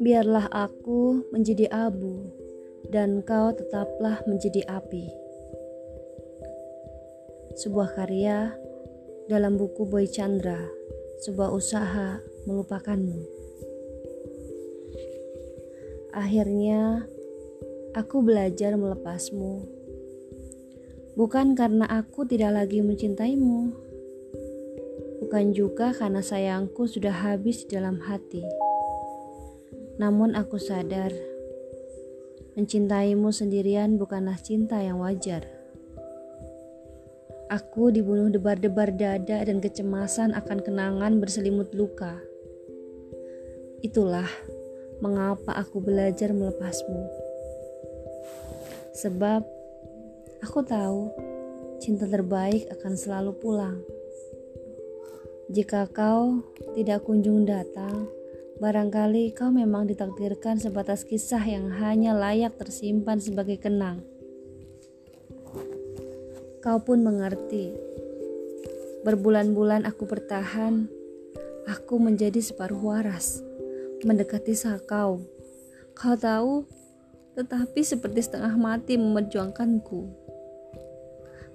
Biarlah 0.00 0.46
aku 0.54 1.26
menjadi 1.34 1.66
abu, 1.74 2.30
dan 2.94 3.26
kau 3.26 3.50
tetaplah 3.50 4.22
menjadi 4.30 4.62
api. 4.70 5.10
Sebuah 7.58 7.98
karya 7.98 8.54
dalam 9.26 9.58
buku 9.58 9.90
Boy 9.90 10.06
Chandra, 10.06 10.62
sebuah 11.26 11.50
usaha 11.50 12.22
melupakanmu. 12.46 13.18
Akhirnya, 16.14 17.02
aku 17.98 18.22
belajar 18.22 18.78
melepasmu, 18.78 19.79
bukan 21.20 21.52
karena 21.52 21.84
aku 21.84 22.24
tidak 22.24 22.56
lagi 22.56 22.80
mencintaimu, 22.80 23.76
bukan 25.20 25.52
juga 25.52 25.92
karena 25.92 26.24
sayangku 26.24 26.88
sudah 26.88 27.12
habis 27.12 27.68
di 27.68 27.76
dalam 27.76 28.00
hati 28.00 28.40
namun 30.00 30.32
aku 30.32 30.56
sadar, 30.56 31.12
mencintaimu 32.56 33.28
sendirian 33.36 34.00
bukanlah 34.00 34.40
cinta 34.40 34.80
yang 34.80 34.96
wajar. 34.96 35.44
Aku 37.52 37.92
dibunuh 37.92 38.32
debar-debar 38.32 38.96
dada 38.96 39.44
dan 39.44 39.60
kecemasan 39.60 40.32
akan 40.32 40.64
kenangan 40.64 41.20
berselimut 41.20 41.76
luka. 41.76 42.16
Itulah 43.84 44.24
mengapa 45.04 45.52
aku 45.60 45.84
belajar 45.84 46.32
melepasmu. 46.32 47.04
Sebab 48.96 49.59
aku 50.40 50.64
tahu 50.64 51.12
cinta 51.80 52.08
terbaik 52.08 52.68
akan 52.72 52.92
selalu 52.96 53.32
pulang. 53.36 53.80
Jika 55.50 55.88
kau 55.90 56.44
tidak 56.76 57.04
kunjung 57.04 57.42
datang, 57.42 58.06
Barangkali 58.60 59.32
kau 59.32 59.48
memang 59.48 59.88
ditakdirkan 59.88 60.60
sebatas 60.60 61.00
kisah 61.00 61.40
yang 61.40 61.72
hanya 61.80 62.12
layak 62.12 62.60
tersimpan 62.60 63.16
sebagai 63.16 63.56
kenang. 63.56 64.04
Kau 66.60 66.76
pun 66.84 67.00
mengerti. 67.00 67.72
Berbulan-bulan 69.00 69.88
aku 69.88 70.04
bertahan, 70.04 70.92
aku 71.72 71.96
menjadi 71.96 72.36
separuh 72.44 72.84
waras, 72.84 73.40
mendekati 74.04 74.52
kau. 74.84 75.24
Kau 75.96 76.14
tahu, 76.20 76.68
tetapi 77.40 77.80
seperti 77.80 78.28
setengah 78.28 78.60
mati 78.60 79.00
memperjuangkanku. 79.00 80.19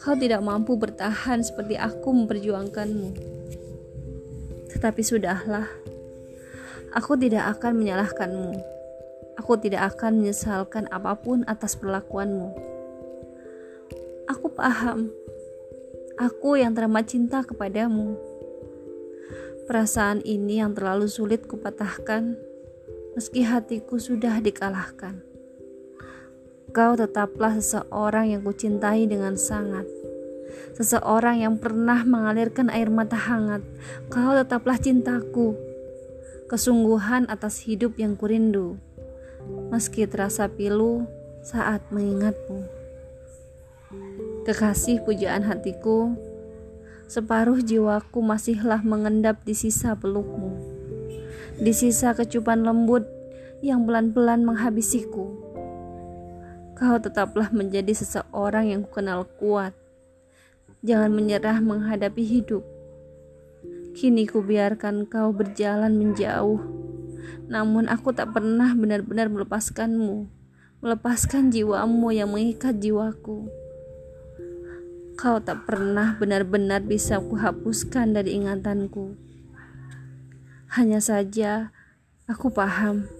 Kau 0.00 0.16
tidak 0.16 0.40
mampu 0.40 0.80
bertahan 0.80 1.44
seperti 1.44 1.76
aku 1.76 2.08
memperjuangkanmu. 2.10 3.10
Tetapi 4.72 5.02
sudahlah, 5.04 5.68
Aku 6.90 7.14
tidak 7.14 7.46
akan 7.54 7.78
menyalahkanmu. 7.78 8.50
Aku 9.38 9.54
tidak 9.62 9.94
akan 9.94 10.18
menyesalkan 10.18 10.90
apa 10.90 11.14
pun 11.22 11.46
atas 11.46 11.78
perlakuanmu. 11.78 12.50
Aku 14.26 14.50
paham. 14.50 15.14
Aku 16.18 16.58
yang 16.58 16.74
teramat 16.74 17.06
cinta 17.06 17.46
kepadamu. 17.46 18.18
Perasaan 19.70 20.18
ini 20.26 20.58
yang 20.58 20.74
terlalu 20.74 21.06
sulit 21.06 21.46
kupatahkan, 21.46 22.34
meski 23.14 23.46
hatiku 23.46 24.02
sudah 24.02 24.42
dikalahkan. 24.42 25.29
Kau 26.70 26.94
tetaplah 26.94 27.58
seseorang 27.58 28.34
yang 28.34 28.42
kucintai 28.46 29.10
dengan 29.10 29.34
sangat. 29.34 29.86
Seseorang 30.78 31.42
yang 31.42 31.54
pernah 31.58 32.06
mengalirkan 32.06 32.70
air 32.70 32.88
mata 32.88 33.18
hangat. 33.18 33.62
Kau 34.06 34.32
tetaplah 34.38 34.78
cintaku 34.78 35.70
kesungguhan 36.50 37.30
atas 37.30 37.62
hidup 37.62 37.94
yang 37.94 38.18
kurindu, 38.18 38.74
meski 39.70 40.02
terasa 40.10 40.50
pilu 40.50 41.06
saat 41.46 41.78
mengingatmu. 41.94 42.66
Kekasih 44.42 44.98
pujaan 45.06 45.46
hatiku, 45.46 46.10
separuh 47.06 47.62
jiwaku 47.62 48.18
masihlah 48.18 48.82
mengendap 48.82 49.38
di 49.46 49.54
sisa 49.54 49.94
pelukmu, 49.94 50.58
di 51.62 51.70
sisa 51.70 52.18
kecupan 52.18 52.66
lembut 52.66 53.06
yang 53.62 53.86
pelan-pelan 53.86 54.42
menghabisiku. 54.42 55.39
Kau 56.80 56.96
tetaplah 56.96 57.52
menjadi 57.52 57.92
seseorang 57.92 58.72
yang 58.72 58.80
kukenal 58.88 59.28
kuat. 59.36 59.76
Jangan 60.80 61.12
menyerah 61.12 61.60
menghadapi 61.60 62.24
hidup 62.24 62.64
Kini 63.90 64.22
ku 64.22 64.38
biarkan 64.38 65.10
kau 65.10 65.34
berjalan 65.34 65.98
menjauh. 65.98 66.62
Namun 67.50 67.90
aku 67.90 68.14
tak 68.14 68.30
pernah 68.30 68.70
benar-benar 68.70 69.26
melepaskanmu, 69.26 70.30
melepaskan 70.78 71.50
jiwamu 71.50 72.14
yang 72.14 72.30
mengikat 72.30 72.78
jiwaku. 72.78 73.50
Kau 75.18 75.42
tak 75.42 75.66
pernah 75.66 76.14
benar-benar 76.22 76.86
bisa 76.86 77.18
kuhapuskan 77.18 78.14
dari 78.14 78.38
ingatanku. 78.38 79.18
Hanya 80.70 81.02
saja 81.02 81.74
aku 82.30 82.54
paham, 82.54 83.10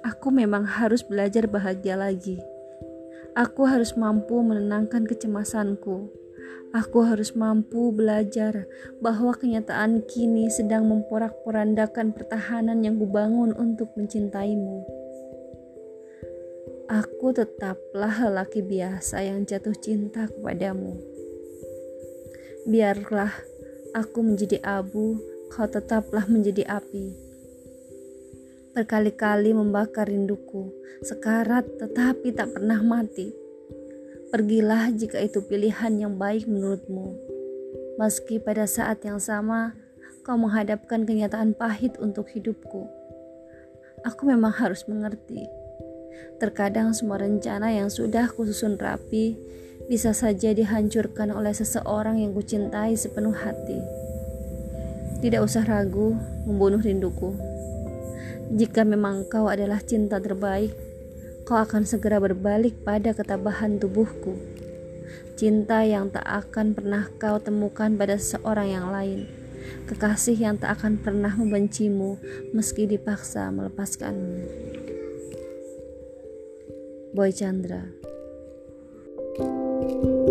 aku 0.00 0.32
memang 0.32 0.64
harus 0.64 1.04
belajar 1.04 1.44
bahagia 1.44 2.00
lagi. 2.00 2.40
Aku 3.34 3.66
harus 3.66 3.98
mampu 3.98 4.38
menenangkan 4.40 5.06
kecemasanku 5.06 6.24
Aku 6.74 7.06
harus 7.06 7.38
mampu 7.38 7.94
belajar 7.94 8.66
bahwa 8.98 9.30
kenyataan 9.30 10.02
kini 10.10 10.50
sedang 10.50 10.90
memporak-porandakan 10.90 12.10
pertahanan 12.10 12.82
yang 12.82 12.98
kubangun 12.98 13.54
untuk 13.54 13.94
mencintaimu. 13.94 14.82
Aku 16.90 17.30
tetaplah 17.30 18.26
lelaki 18.26 18.58
biasa 18.66 19.22
yang 19.22 19.46
jatuh 19.46 19.78
cinta 19.78 20.26
kepadamu. 20.26 20.98
Biarlah 22.66 23.30
aku 23.94 24.26
menjadi 24.26 24.58
abu, 24.66 25.22
kau 25.54 25.70
tetaplah 25.70 26.26
menjadi 26.26 26.66
api. 26.66 27.23
Berkali-kali 28.74 29.54
membakar 29.54 30.10
rinduku, 30.10 30.74
sekarat 31.00 31.64
tetapi 31.78 32.34
tak 32.34 32.52
pernah 32.58 32.82
mati 32.82 33.44
Pergilah 34.34 34.90
jika 34.90 35.22
itu 35.22 35.46
pilihan 35.46 35.94
yang 35.94 36.18
baik 36.18 36.50
menurutmu. 36.50 37.14
Meski 38.02 38.42
pada 38.42 38.66
saat 38.66 38.98
yang 39.06 39.22
sama 39.22 39.78
kau 40.26 40.34
menghadapkan 40.34 41.06
kenyataan 41.06 41.54
pahit 41.54 41.94
untuk 42.02 42.26
hidupku. 42.34 42.90
Aku 44.02 44.26
memang 44.26 44.50
harus 44.50 44.90
mengerti. 44.90 45.46
Terkadang 46.42 46.90
semua 46.98 47.22
rencana 47.22 47.78
yang 47.78 47.86
sudah 47.86 48.26
kususun 48.26 48.74
rapi 48.74 49.38
bisa 49.86 50.10
saja 50.10 50.50
dihancurkan 50.50 51.30
oleh 51.30 51.54
seseorang 51.54 52.18
yang 52.18 52.34
kucintai 52.34 52.98
sepenuh 52.98 53.38
hati. 53.38 53.78
Tidak 55.22 55.38
usah 55.38 55.62
ragu 55.62 56.10
membunuh 56.42 56.82
rinduku. 56.82 57.53
Jika 58.54 58.86
memang 58.86 59.26
kau 59.26 59.50
adalah 59.50 59.82
cinta 59.82 60.22
terbaik, 60.22 60.70
kau 61.42 61.58
akan 61.58 61.82
segera 61.82 62.22
berbalik 62.22 62.86
pada 62.86 63.10
ketabahan 63.10 63.82
tubuhku. 63.82 64.38
Cinta 65.34 65.82
yang 65.82 66.14
tak 66.14 66.22
akan 66.22 66.70
pernah 66.70 67.10
kau 67.18 67.42
temukan 67.42 67.98
pada 67.98 68.14
seorang 68.14 68.70
yang 68.70 68.86
lain. 68.94 69.26
Kekasih 69.90 70.38
yang 70.38 70.54
tak 70.54 70.78
akan 70.78 71.02
pernah 71.02 71.34
membencimu 71.34 72.22
meski 72.54 72.86
dipaksa 72.86 73.50
melepaskanmu. 73.50 74.46
Boy 77.14 77.30
Chandra 77.30 77.94
thank 79.38 80.02
you 80.02 80.23